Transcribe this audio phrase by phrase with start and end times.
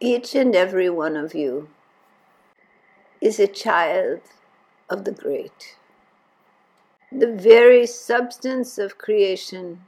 [0.00, 1.70] Each and every one of you
[3.20, 4.20] is a child
[4.88, 5.76] of the great.
[7.10, 9.80] The very substance of creation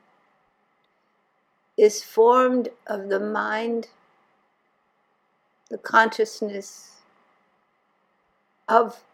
[1.77, 3.87] is formed of the mind,
[5.70, 6.96] the consciousness
[8.68, 9.04] of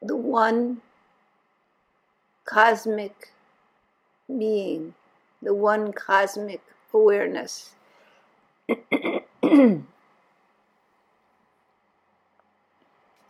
[0.00, 0.80] the one
[2.44, 3.32] cosmic
[4.28, 4.94] being,
[5.42, 6.60] the one cosmic
[6.94, 7.74] awareness.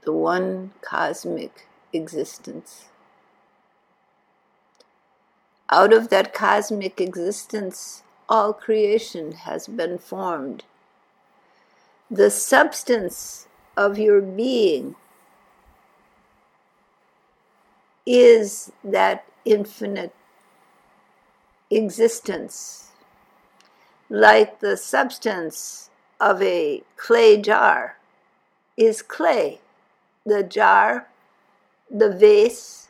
[0.02, 2.86] the one cosmic existence.
[5.70, 10.64] Out of that cosmic existence, all creation has been formed.
[12.10, 14.96] The substance of your being
[18.04, 20.14] is that infinite
[21.70, 22.88] existence,
[24.09, 25.88] like the substance
[26.20, 27.96] of a clay jar
[28.76, 29.60] is clay.
[30.24, 31.09] The jar,
[31.90, 32.88] the vase,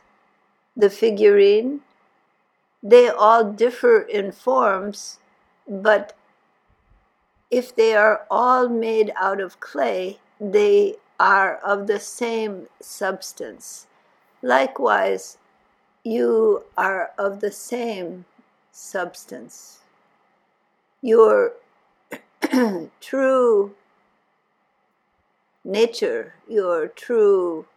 [0.75, 1.81] the figurine,
[2.81, 5.19] they all differ in forms
[5.69, 6.15] but
[7.51, 13.85] if they are all made out of clay, they are of the same substance.
[14.41, 15.37] Likewise,
[16.03, 18.25] you are of the same
[18.71, 19.79] substance.
[21.01, 21.53] Your
[23.01, 23.75] true
[25.63, 27.67] nature, your true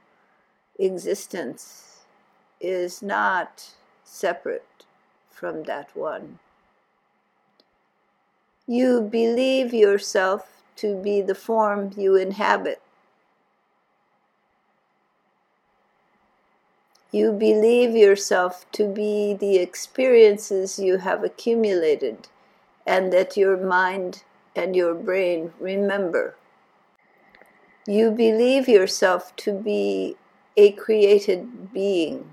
[0.78, 2.04] existence
[2.58, 4.84] is not separate
[5.30, 6.38] from that one.
[8.66, 12.80] You believe yourself to be the form you inhabit.
[17.10, 22.28] You believe yourself to be the experiences you have accumulated
[22.86, 24.22] and that your mind
[24.54, 26.36] and your brain remember.
[27.86, 30.16] You believe yourself to be
[30.56, 32.30] a created being,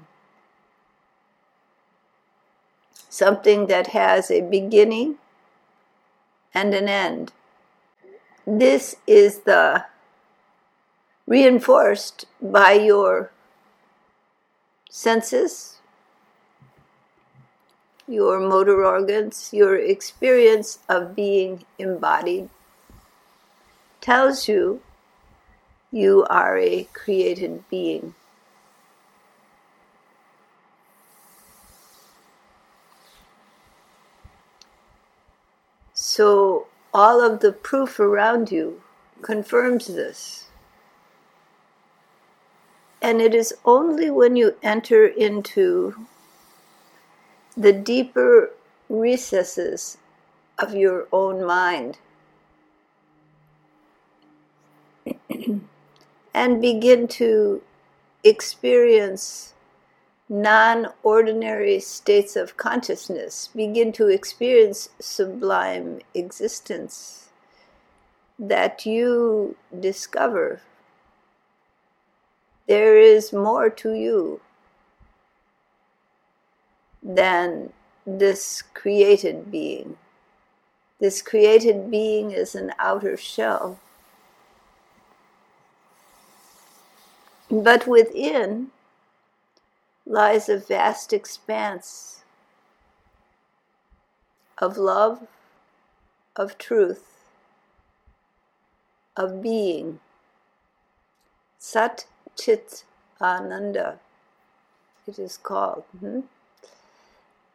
[3.09, 5.15] something that has a beginning
[6.53, 7.31] and an end.
[8.45, 9.85] This is the
[11.25, 13.31] reinforced by your
[14.89, 15.78] senses,
[18.09, 22.49] your motor organs, your experience of being embodied
[24.01, 24.81] tells you
[25.91, 28.15] you are a created being.
[35.93, 38.81] So, all of the proof around you
[39.21, 40.47] confirms this.
[43.01, 46.07] And it is only when you enter into
[47.59, 48.51] the deeper
[48.87, 49.97] recesses
[50.57, 51.97] of your own mind.
[56.33, 57.61] And begin to
[58.23, 59.53] experience
[60.29, 67.29] non ordinary states of consciousness, begin to experience sublime existence
[68.37, 70.61] that you discover.
[72.67, 74.39] There is more to you
[77.01, 77.71] than
[78.05, 79.97] this created being.
[80.99, 83.79] This created being is an outer shell.
[87.49, 88.71] But within,
[90.05, 92.23] lies a vast expanse
[94.57, 95.27] of love,
[96.35, 97.25] of truth,
[99.15, 99.99] of being.
[101.57, 102.05] Sat
[102.37, 102.83] Chit
[103.21, 103.99] Ananda,
[105.07, 105.83] it is called.
[105.99, 106.21] Hmm?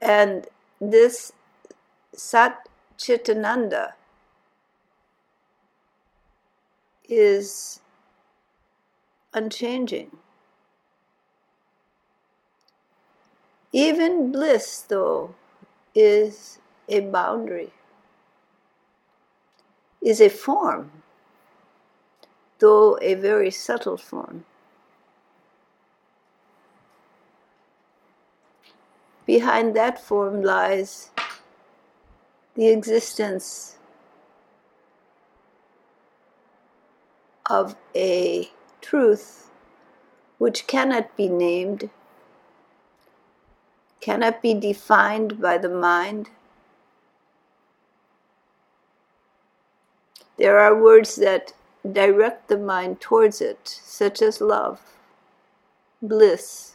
[0.05, 0.47] And
[0.83, 1.33] this
[2.13, 3.95] Sat Chitananda
[7.09, 7.81] is
[9.33, 10.19] unchanging.
[13.73, 15.35] Even bliss, though,
[15.95, 17.73] is a boundary,
[20.03, 21.03] is a form,
[22.59, 24.45] though a very subtle form.
[29.26, 31.11] Behind that form lies
[32.55, 33.79] the existence
[37.49, 38.50] of a
[38.81, 39.50] truth
[40.38, 41.91] which cannot be named
[44.05, 46.29] cannot be defined by the mind.
[50.37, 51.55] There are words that
[51.91, 54.81] direct the mind towards it, such as love,
[56.03, 56.74] bliss,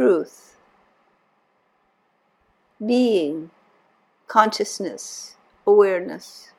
[0.00, 0.56] truth,
[2.84, 3.50] being,
[4.28, 5.36] consciousness,
[5.66, 6.52] awareness.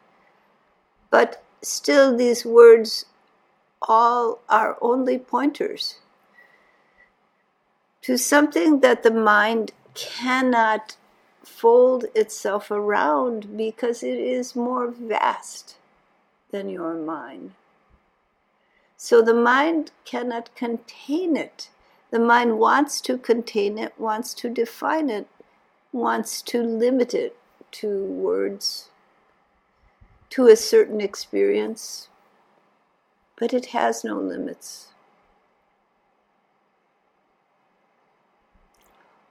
[1.10, 3.06] But still, these words
[3.82, 5.96] all are only pointers
[8.04, 10.98] to something that the mind cannot
[11.44, 15.78] fold itself around because it is more vast
[16.52, 17.54] than your mind.
[18.98, 21.70] So the mind cannot contain it.
[22.12, 25.28] The mind wants to contain it, wants to define it,
[25.94, 27.38] wants to limit it
[27.72, 28.90] to words,
[30.32, 32.10] to a certain experience,
[33.38, 34.90] but it has no limits.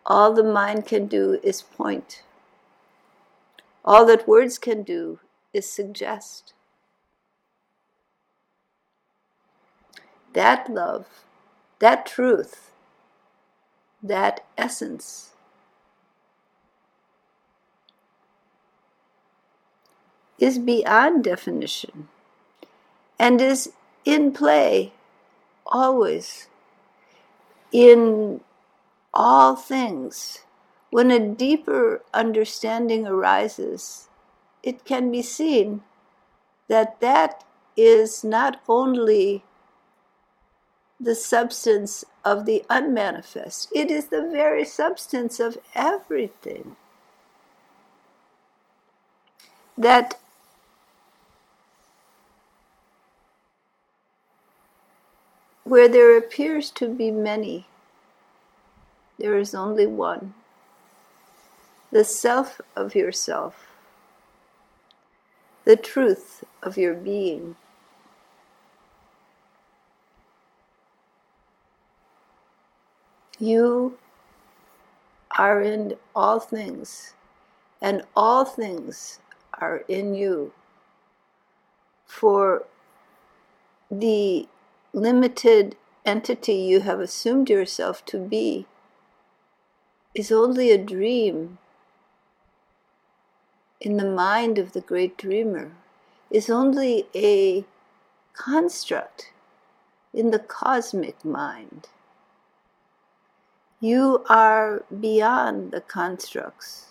[0.06, 2.22] All the mind can do is point.
[3.84, 5.20] All that words can do
[5.52, 6.54] is suggest.
[10.32, 11.06] That love,
[11.78, 12.69] that truth,
[14.02, 15.30] that essence
[20.38, 22.08] is beyond definition
[23.18, 23.72] and is
[24.04, 24.92] in play
[25.66, 26.48] always
[27.72, 28.40] in
[29.12, 30.44] all things.
[30.90, 34.08] When a deeper understanding arises,
[34.62, 35.82] it can be seen
[36.68, 37.44] that that
[37.76, 39.44] is not only
[41.00, 46.76] the substance of the unmanifest, it is the very substance of everything.
[49.78, 50.18] That
[55.64, 57.66] where there appears to be many,
[59.18, 60.34] there is only one
[61.90, 63.66] the self of yourself,
[65.64, 67.56] the truth of your being.
[73.42, 73.96] You
[75.38, 77.14] are in all things,
[77.80, 79.18] and all things
[79.54, 80.52] are in you.
[82.04, 82.66] For
[83.90, 84.46] the
[84.92, 88.66] limited entity you have assumed yourself to be
[90.14, 91.56] is only a dream
[93.80, 95.72] in the mind of the great dreamer,
[96.30, 97.64] is only a
[98.34, 99.32] construct
[100.12, 101.88] in the cosmic mind.
[103.82, 106.84] You are beyond the constructs.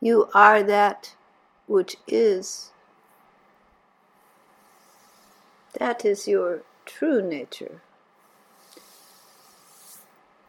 [0.00, 1.14] You are that
[1.66, 2.70] which is.
[5.78, 7.82] That is your true nature.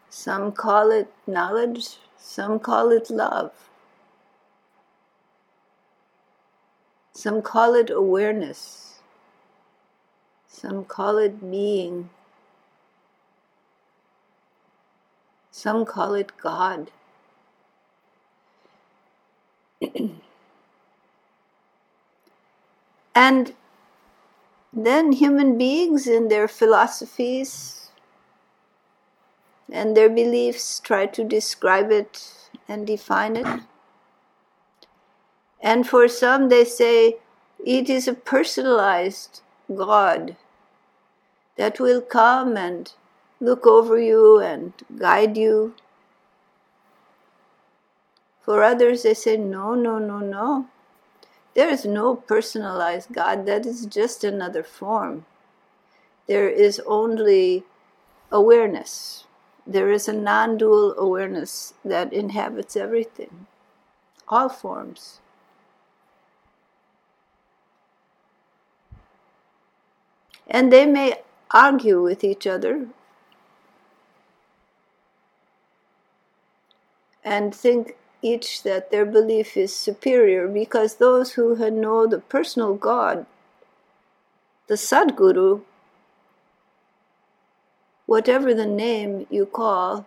[0.08, 3.52] Some call it knowledge, some call it love.
[7.12, 9.00] Some call it awareness.
[10.48, 12.08] Some call it being.
[15.60, 16.90] Some call it God.
[23.14, 23.52] and
[24.72, 27.90] then human beings in their philosophies
[29.70, 32.32] and their beliefs try to describe it
[32.66, 33.60] and define it.
[35.60, 37.18] And for some, they say
[37.66, 40.36] it is a personalized God
[41.56, 42.90] that will come and
[43.40, 45.74] look over you and guide you.
[48.42, 50.66] For others, they say, no, no, no, no.
[51.54, 55.26] There is no personalized God, that is just another form.
[56.26, 57.64] There is only
[58.30, 59.24] awareness
[59.70, 63.46] there is a non dual awareness that inhabits everything,
[64.28, 65.20] all forms.
[70.48, 72.88] And they may argue with each other
[77.24, 83.26] and think each that their belief is superior because those who know the personal God,
[84.66, 85.62] the Sadguru,
[88.06, 90.06] whatever the name you call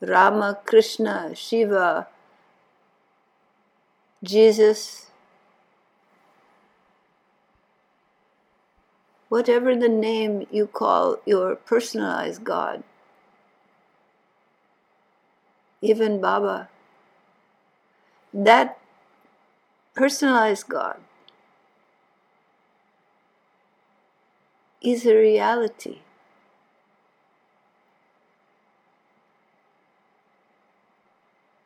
[0.00, 2.08] Rama, Krishna, Shiva,
[4.24, 5.06] Jesus,
[9.28, 12.82] whatever the name you call your personalized God,
[15.82, 16.68] even Baba,
[18.32, 18.78] that
[19.94, 20.98] personalized God
[24.82, 26.00] is a reality.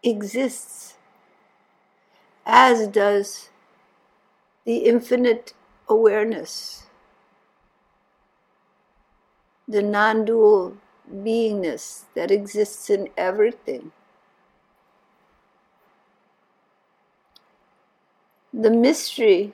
[0.03, 0.95] exists,
[2.47, 3.51] as does
[4.65, 5.53] the infinite
[5.89, 6.87] awareness,
[9.69, 10.77] the non dual
[11.13, 13.93] beingness that exists in everything.
[18.59, 19.53] The mystery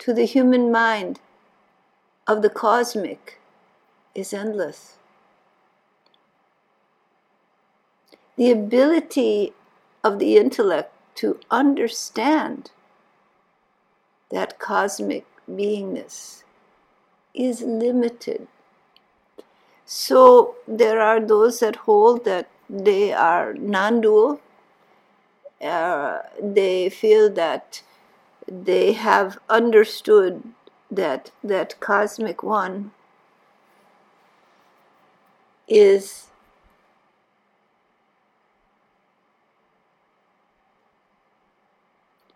[0.00, 1.20] to the human mind
[2.26, 3.38] of the cosmic
[4.16, 4.96] is endless.
[8.36, 9.52] The ability
[10.02, 12.72] of the intellect to understand
[14.30, 16.42] that cosmic beingness
[17.32, 18.48] is limited.
[19.84, 24.40] So there are those that hold that they are non dual.
[25.62, 27.82] Uh, they feel that
[28.48, 30.42] they have understood
[30.90, 32.92] that that cosmic one
[35.68, 36.26] is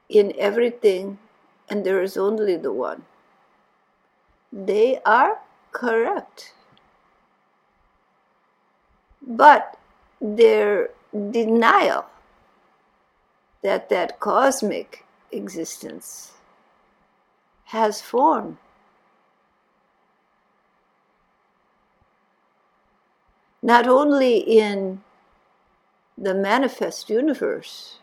[0.09, 1.19] in everything
[1.69, 3.05] and there is only the one.
[4.55, 6.55] They are correct.
[9.27, 9.77] But
[10.21, 12.07] their denial
[13.65, 16.33] that that cosmic existence
[17.65, 18.59] has form.
[23.63, 25.03] Not only in
[26.19, 28.01] the manifest universe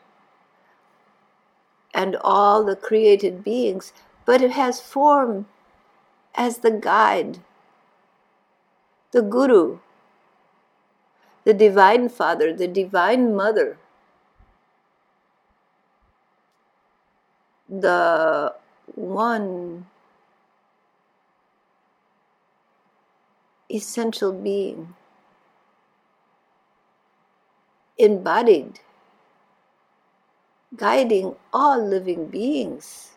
[1.94, 3.94] and all the created beings,
[4.26, 5.46] but it has form
[6.34, 7.38] as the guide,
[9.12, 9.78] the guru,
[11.44, 13.78] the divine father, the divine mother,
[17.72, 18.54] the
[18.96, 19.88] one
[23.72, 24.94] essential being
[27.98, 28.82] embodied
[30.76, 33.12] guiding all living beings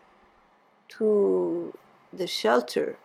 [0.88, 1.72] to
[2.12, 2.96] the shelter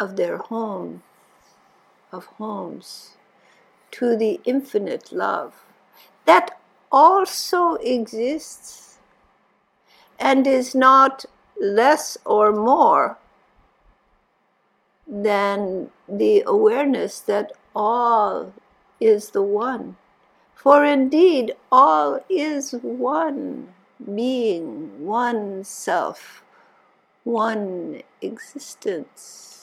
[0.00, 1.02] of their home,
[2.12, 3.16] of homes,
[3.90, 5.64] to the infinite love
[6.24, 8.87] that also exists
[10.18, 11.24] and is not
[11.60, 13.18] less or more
[15.06, 18.52] than the awareness that all
[19.00, 19.96] is the one.
[20.54, 23.74] For indeed, all is one
[24.14, 26.42] being, one self,
[27.24, 29.54] one existence.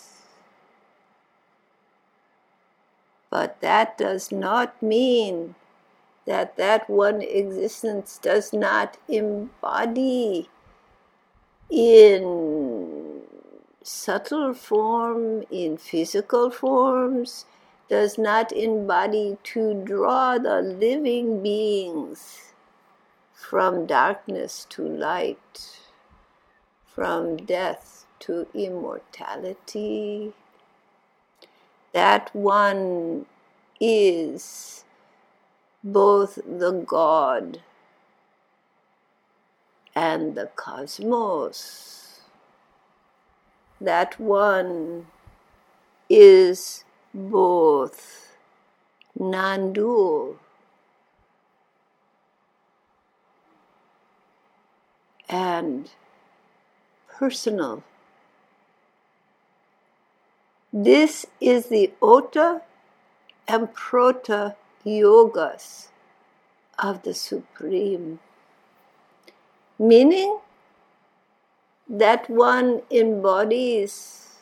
[3.29, 5.55] But that does not mean
[6.25, 10.49] that that one existence does not embody
[11.69, 13.21] in
[13.83, 17.45] subtle form, in physical forms,
[17.89, 22.53] does not embody to draw the living beings
[23.33, 25.79] from darkness to light,
[26.85, 30.33] from death to immortality.
[31.93, 33.27] That one
[33.79, 34.84] is
[35.85, 37.59] both the God
[39.93, 42.21] and the cosmos.
[43.79, 45.05] That one
[46.09, 48.35] is both
[49.17, 50.39] non dual
[55.29, 55.91] and
[57.07, 57.83] personal.
[60.73, 62.63] This is the Ota
[63.47, 65.89] and Prota yogas
[66.79, 68.19] of the Supreme,
[69.79, 70.39] meaning
[71.87, 74.37] that one embodies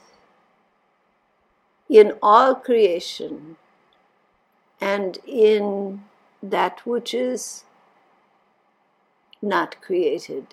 [1.89, 3.57] in all creation
[4.79, 6.03] and in
[6.41, 7.63] that which is
[9.41, 10.47] not created.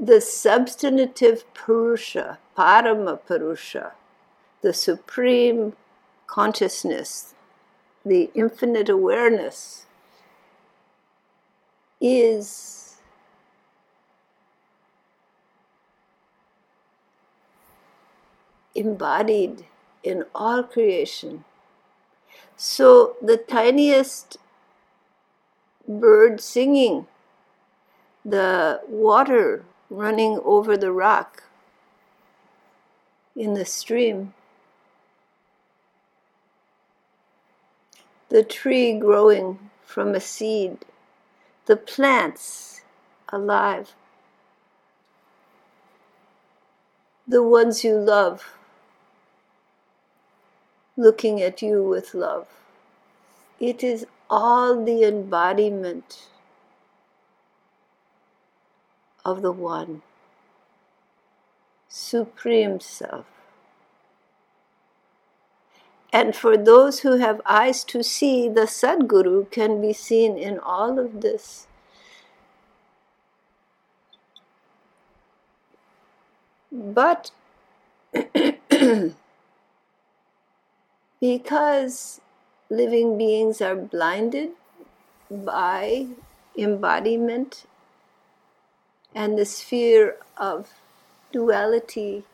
[0.00, 3.92] The substantive Purusha, Parama Purusha,
[4.60, 5.74] the supreme
[6.26, 7.34] consciousness,
[8.06, 9.84] the infinite awareness,
[12.00, 12.98] is
[18.76, 19.66] embodied
[20.04, 21.44] in all creation.
[22.56, 24.36] So the tiniest
[25.88, 27.08] bird singing,
[28.24, 31.42] the water running over the rock
[33.34, 34.32] in the stream,
[38.36, 40.84] the tree growing from a seed,
[41.64, 42.82] the plants
[43.30, 43.94] alive,
[47.26, 48.52] the ones you love
[50.98, 52.46] looking at you with love.
[53.58, 56.28] It is all the embodiment
[59.24, 60.02] of the One,
[61.88, 63.35] Supreme Self.
[66.16, 70.98] And for those who have eyes to see, the Sadguru can be seen in all
[70.98, 71.66] of this.
[76.72, 77.32] But
[81.20, 82.20] because
[82.70, 84.52] living beings are blinded
[85.30, 86.06] by
[86.56, 87.66] embodiment
[89.14, 90.72] and the sphere of
[91.30, 92.24] duality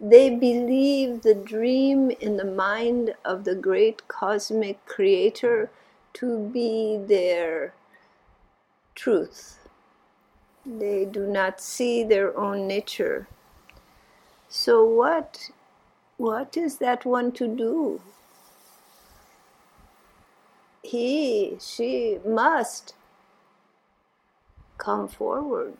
[0.00, 5.70] they believe the dream in the mind of the great cosmic creator
[6.14, 7.74] to be their
[8.94, 9.58] truth.
[10.64, 13.26] They do not see their own nature.
[14.48, 15.50] So what
[16.16, 18.00] what is that one to do?
[20.82, 22.94] He, she must
[24.78, 25.74] come forward,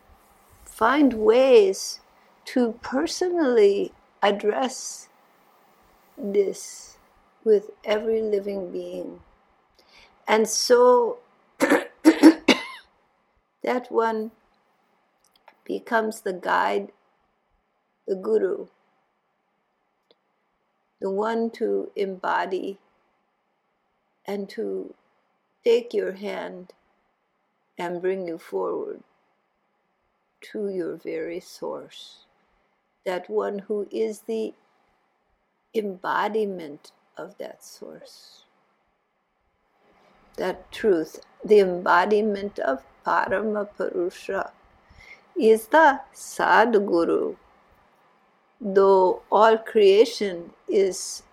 [0.65, 1.99] find ways
[2.45, 5.09] to personally address
[6.17, 6.97] this
[7.43, 9.21] with every living being.
[10.27, 11.19] And so
[11.59, 11.87] that
[13.89, 14.31] one
[15.63, 16.91] becomes the guide,
[18.07, 18.67] the guru,
[20.99, 22.77] the one to embody
[24.25, 24.93] and to
[25.63, 26.73] take your hand
[27.77, 29.01] and bring you forward
[30.41, 32.25] to your very source.
[33.05, 34.53] That one who is the
[35.73, 38.43] embodiment of that source.
[40.37, 44.51] That truth, the embodiment of Parama Purusha,
[45.39, 47.35] is the Sadguru.
[48.61, 51.23] Though all creation is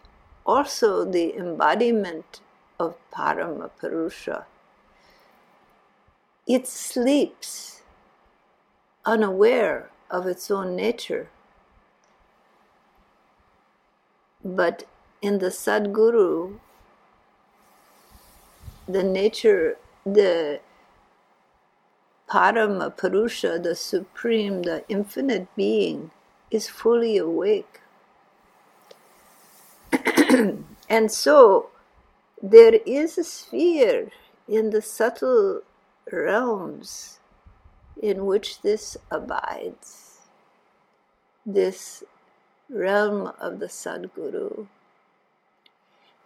[0.45, 2.41] also the embodiment
[2.79, 4.47] of Parama Purusha,
[6.47, 7.83] it sleeps
[9.05, 11.29] unaware of its own nature.
[14.47, 14.85] But
[15.21, 16.61] in the Sadguru,
[18.87, 20.61] the nature, the
[22.31, 26.13] Parama Purusha, the Supreme, the Infinite Being,
[26.53, 27.81] is fully awake.
[30.89, 31.71] and so
[32.41, 34.13] there is a sphere
[34.47, 35.63] in the subtle
[36.13, 37.19] realms
[38.01, 40.21] in which this abides,
[41.45, 42.05] this
[42.69, 44.67] realm of the Sadguru.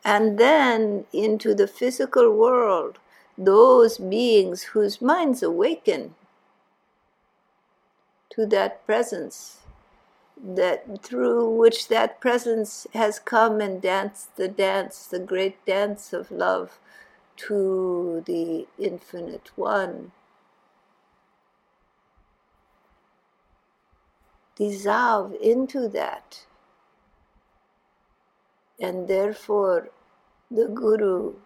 [0.04, 2.98] And then into the physical world,
[3.36, 6.14] those beings whose minds awaken
[8.30, 9.58] to that presence,
[10.42, 16.30] that through which that presence has come and danced the dance, the great dance of
[16.30, 16.78] love
[17.36, 20.12] to the infinite one.
[24.60, 26.44] Dissolve into that.
[28.78, 29.88] And therefore,
[30.50, 31.36] the Guru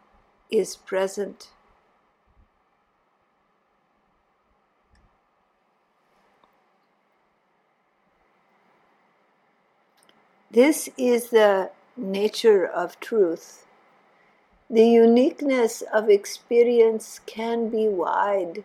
[0.51, 1.51] is present.
[10.51, 13.65] This is the nature of truth.
[14.69, 18.65] The uniqueness of experience can be wide.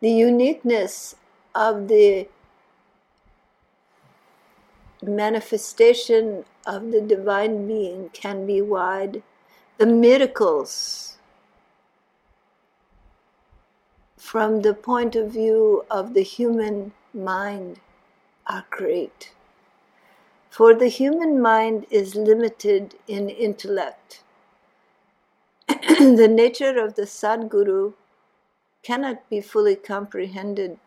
[0.00, 1.14] The uniqueness
[1.54, 2.28] of the
[5.02, 9.22] manifestation of the divine being can be wide.
[9.76, 11.18] The miracles,
[14.16, 17.80] from the point of view of the human mind,
[18.46, 19.32] are great.
[20.50, 24.22] For the human mind is limited in intellect.
[25.68, 27.94] the nature of the Sadguru
[28.82, 30.78] cannot be fully comprehended.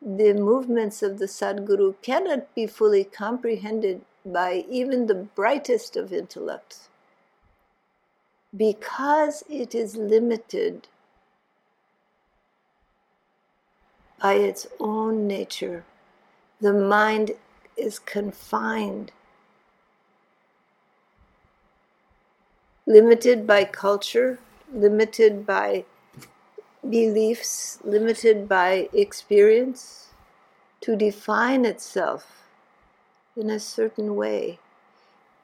[0.00, 6.88] The movements of the Sadguru cannot be fully comprehended by even the brightest of intellects
[8.56, 10.88] because it is limited
[14.20, 15.84] by its own nature.
[16.60, 17.32] The mind
[17.76, 19.12] is confined,
[22.86, 24.38] limited by culture,
[24.72, 25.84] limited by
[26.88, 30.08] beliefs, limited by experience,
[30.80, 32.48] to define itself
[33.36, 34.58] in a certain way.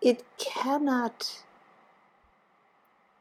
[0.01, 1.43] It cannot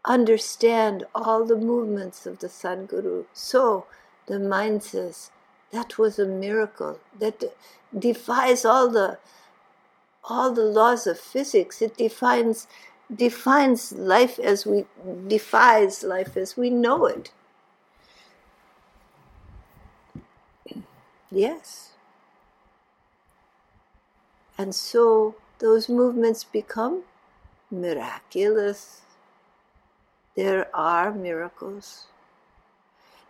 [0.05, 3.25] understand all the movements of the Sadguru.
[3.33, 3.85] So
[4.27, 5.31] the mind says,
[5.71, 7.43] that was a miracle that
[7.97, 9.17] defies all the
[10.25, 11.81] all the laws of physics.
[11.81, 12.67] It defines
[13.13, 14.85] defines life as we
[15.27, 17.31] defies life as we know it.
[21.33, 21.93] Yes.
[24.55, 27.05] And so those movements become
[27.71, 29.01] miraculous.
[30.35, 32.05] There are miracles.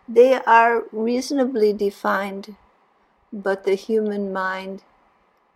[0.06, 2.56] They are reasonably defined,
[3.32, 4.82] but the human mind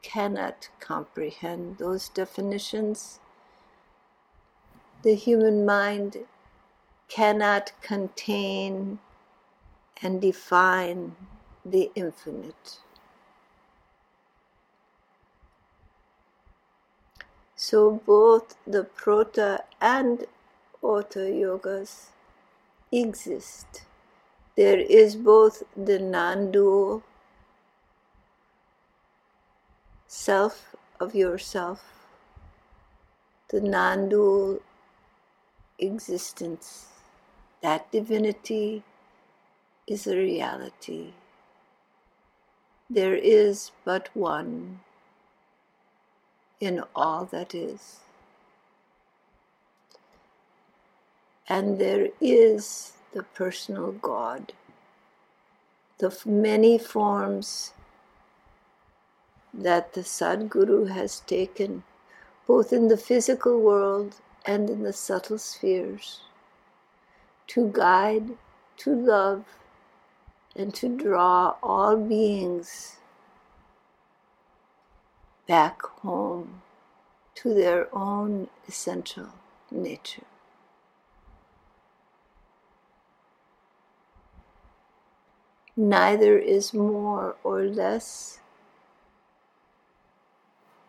[0.00, 3.20] cannot comprehend those definitions.
[5.02, 6.24] The human mind
[7.08, 9.00] cannot contain
[10.00, 11.14] and define
[11.70, 12.78] the infinite.
[17.56, 20.26] So both the Prota and
[20.82, 22.10] Ota yogas
[22.92, 23.82] exist.
[24.56, 27.02] There is both the non dual
[30.06, 31.82] self of yourself,
[33.48, 34.60] the non dual
[35.78, 36.86] existence.
[37.60, 38.84] That divinity
[39.86, 41.12] is a reality.
[42.90, 44.80] There is but one
[46.60, 48.00] in all that is.
[51.48, 54.52] And there is the personal God,
[55.98, 57.72] the many forms
[59.52, 61.84] that the Sadguru has taken,
[62.46, 66.20] both in the physical world and in the subtle spheres,
[67.48, 68.36] to guide,
[68.78, 69.44] to love,
[70.56, 72.96] and to draw all beings
[75.46, 76.62] back home
[77.34, 79.28] to their own essential
[79.70, 80.24] nature.
[85.76, 88.40] Neither is more or less.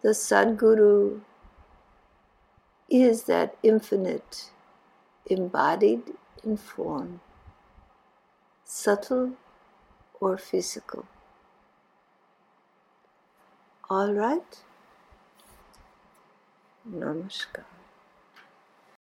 [0.02, 1.22] The Sadguru
[2.90, 4.50] is that infinite
[5.28, 6.02] embodied
[6.44, 7.20] in form,
[8.64, 9.34] subtle
[10.20, 11.06] or physical.
[13.90, 14.64] All right?
[16.90, 17.66] Namaskar.